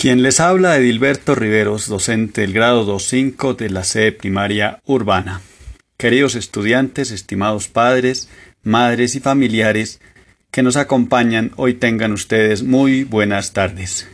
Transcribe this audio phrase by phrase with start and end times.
[0.00, 5.40] Quien les habla Edilberto Riveros, docente del grado 25 de la sede primaria urbana.
[5.96, 8.28] Queridos estudiantes, estimados padres,
[8.62, 10.00] madres y familiares
[10.52, 14.06] que nos acompañan, hoy tengan ustedes muy buenas tardes.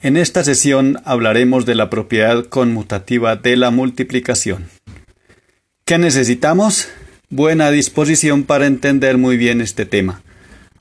[0.00, 4.70] En esta sesión hablaremos de la propiedad conmutativa de la multiplicación.
[5.84, 6.88] ¿Qué necesitamos?
[7.28, 10.22] Buena disposición para entender muy bien este tema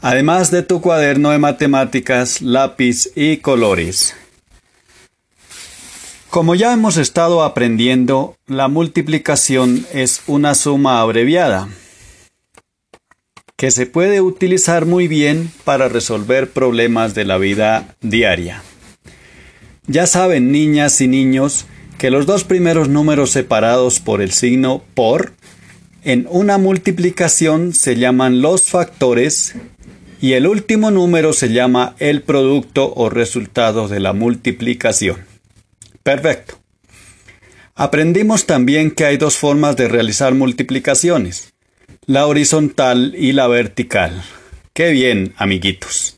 [0.01, 4.15] además de tu cuaderno de matemáticas, lápiz y colores.
[6.29, 11.69] Como ya hemos estado aprendiendo, la multiplicación es una suma abreviada
[13.55, 18.61] que se puede utilizar muy bien para resolver problemas de la vida diaria.
[19.87, 21.65] Ya saben, niñas y niños,
[21.97, 25.33] que los dos primeros números separados por el signo por
[26.03, 29.55] en una multiplicación se llaman los factores
[30.21, 35.25] y el último número se llama el producto o resultado de la multiplicación.
[36.03, 36.59] Perfecto.
[37.75, 41.53] Aprendimos también que hay dos formas de realizar multiplicaciones,
[42.05, 44.23] la horizontal y la vertical.
[44.73, 46.17] Qué bien, amiguitos.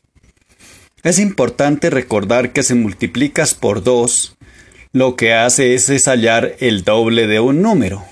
[1.02, 4.36] Es importante recordar que si multiplicas por 2,
[4.92, 8.04] lo que hace es hallar el doble de un número.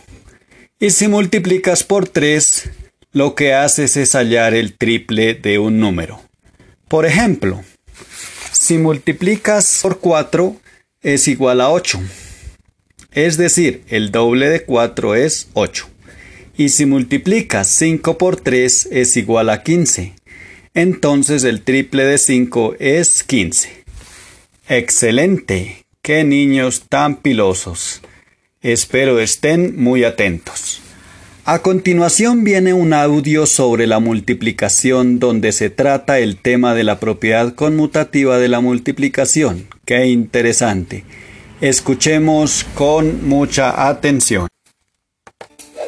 [0.81, 2.71] Y si multiplicas por 3,
[3.13, 6.21] lo que haces es hallar el triple de un número.
[6.89, 7.63] Por ejemplo,
[8.53, 10.57] si multiplicas por 4
[11.03, 12.01] es igual a 8.
[13.13, 15.89] Es decir, el doble de 4 es 8.
[16.57, 20.15] Y si multiplicas 5 por 3 es igual a 15.
[20.75, 23.85] Entonces el triple de 5 es 15.
[24.69, 25.87] Excelente.
[26.03, 28.03] Qué niños tan pilosos.
[28.61, 30.83] Espero estén muy atentos.
[31.51, 37.01] A continuación viene un audio sobre la multiplicación donde se trata el tema de la
[37.01, 39.67] propiedad conmutativa de la multiplicación.
[39.87, 41.07] Qué interesante.
[41.63, 44.49] Escuchemos con mucha atención.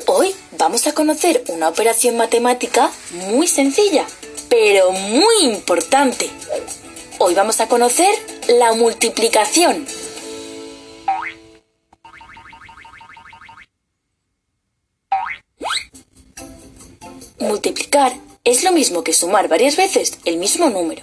[0.07, 2.91] Hoy vamos a conocer una operación matemática
[3.29, 4.07] muy sencilla,
[4.49, 6.31] pero muy importante.
[7.19, 8.09] Hoy vamos a conocer
[8.59, 9.85] la multiplicación.
[17.51, 18.13] Multiplicar
[18.45, 21.03] es lo mismo que sumar varias veces el mismo número.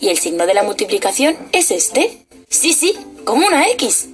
[0.00, 2.24] ¿Y el signo de la multiplicación es este?
[2.48, 2.96] Sí, sí,
[3.26, 4.08] como una X.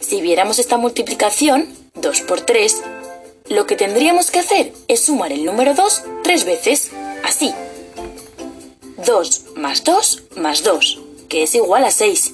[0.00, 2.74] Si viéramos esta multiplicación, 2 por 3,
[3.50, 6.90] lo que tendríamos que hacer es sumar el número 2 tres veces,
[7.22, 7.52] así.
[9.04, 12.32] 2 más 2 más 2, que es igual a 6.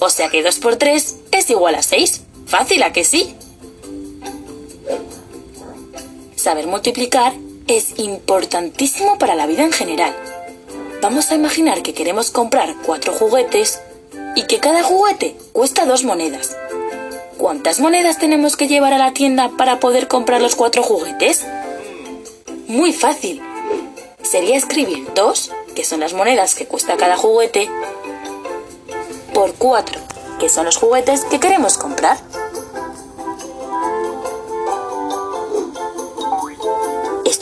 [0.00, 2.22] O sea que 2 por 3 es igual a 6.
[2.46, 3.36] Fácil, ¿a que sí?
[6.46, 7.32] Saber multiplicar
[7.66, 10.14] es importantísimo para la vida en general.
[11.02, 13.80] Vamos a imaginar que queremos comprar cuatro juguetes
[14.36, 16.56] y que cada juguete cuesta dos monedas.
[17.36, 21.44] ¿Cuántas monedas tenemos que llevar a la tienda para poder comprar los cuatro juguetes?
[22.68, 23.42] Muy fácil.
[24.22, 27.68] Sería escribir dos, que son las monedas que cuesta cada juguete,
[29.34, 30.00] por cuatro,
[30.38, 32.18] que son los juguetes que queremos comprar.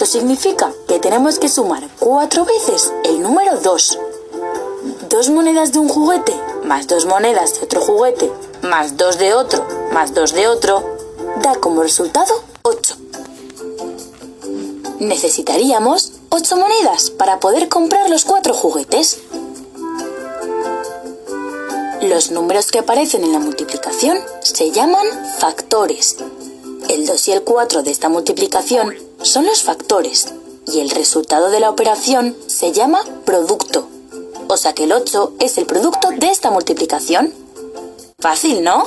[0.04, 3.98] Significa que tenemos que sumar cuatro veces el número 2.
[5.09, 6.32] Dos monedas de un juguete
[6.62, 8.31] más dos monedas de otro juguete
[8.62, 10.84] más dos de otro más dos de otro
[11.42, 12.32] da como resultado
[12.62, 12.97] 8.
[15.00, 19.19] Necesitaríamos 8 monedas para poder comprar los cuatro juguetes.
[22.03, 25.06] Los números que aparecen en la multiplicación se llaman
[25.38, 26.16] factores.
[26.88, 30.34] El 2 y el 4 de esta multiplicación son los factores
[30.66, 33.88] y el resultado de la operación se llama producto.
[34.48, 37.32] O sea que el 8 es el producto de esta multiplicación.
[38.18, 38.84] Fácil, ¿no?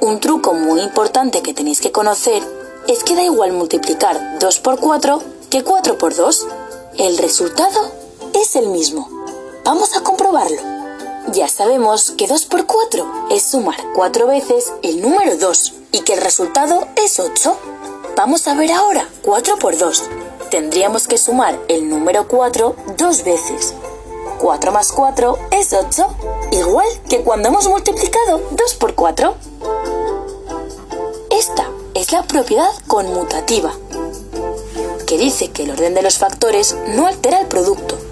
[0.00, 2.42] Un truco muy importante que tenéis que conocer
[2.88, 6.46] es que da igual multiplicar 2 por 4 que 4 por 2.
[6.96, 7.92] El resultado
[8.34, 9.08] es el mismo.
[9.64, 10.77] Vamos a comprobarlo.
[11.32, 16.14] Ya sabemos que 2 por 4 es sumar 4 veces el número 2 y que
[16.14, 17.54] el resultado es 8.
[18.16, 20.04] Vamos a ver ahora 4 por 2.
[20.50, 23.74] Tendríamos que sumar el número 4 dos veces.
[24.38, 26.06] 4 más 4 es 8,
[26.52, 29.34] igual que cuando hemos multiplicado 2 por 4.
[31.30, 33.74] Esta es la propiedad conmutativa,
[35.06, 38.07] que dice que el orden de los factores no altera el producto.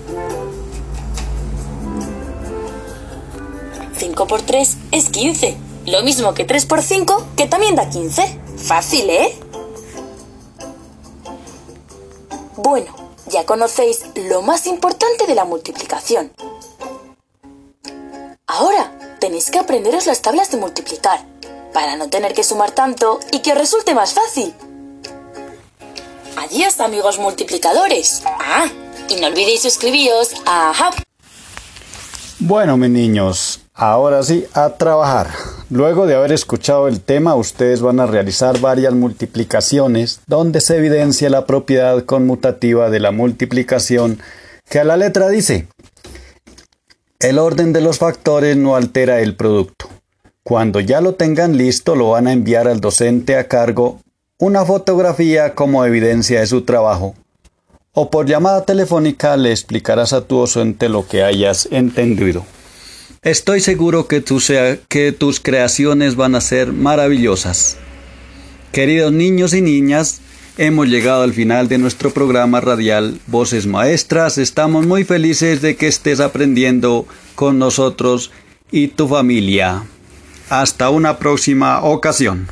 [4.17, 8.41] 5 por 3 es 15 lo mismo que 3 por 5, que también da 15.
[8.57, 9.37] Fácil, ¿eh?
[12.57, 12.93] Bueno,
[13.29, 16.33] ya conocéis lo más importante de la multiplicación.
[18.47, 18.91] Ahora
[19.21, 21.21] tenéis que aprenderos las tablas de multiplicar,
[21.73, 24.55] para no tener que sumar tanto y que os resulte más fácil.
[26.37, 28.23] Adiós amigos multiplicadores.
[28.25, 28.67] Ah,
[29.09, 31.07] y no olvidéis suscribiros a Hub.
[32.39, 35.31] Bueno, mis niños, ahora sí, a trabajar.
[35.71, 41.31] Luego de haber escuchado el tema, ustedes van a realizar varias multiplicaciones donde se evidencia
[41.31, 44.21] la propiedad conmutativa de la multiplicación
[44.69, 45.67] que a la letra dice,
[47.21, 49.89] el orden de los factores no altera el producto.
[50.43, 54.01] Cuando ya lo tengan listo, lo van a enviar al docente a cargo
[54.39, 57.15] una fotografía como evidencia de su trabajo.
[57.99, 62.45] O por llamada telefónica le explicarás a tu docente lo que hayas entendido.
[63.23, 64.23] Estoy seguro que,
[64.87, 67.79] que tus creaciones van a ser maravillosas.
[68.71, 70.21] Queridos niños y niñas,
[70.59, 74.37] hemos llegado al final de nuestro programa radial Voces Maestras.
[74.37, 78.31] Estamos muy felices de que estés aprendiendo con nosotros
[78.71, 79.85] y tu familia.
[80.51, 82.45] Hasta una próxima ocasión.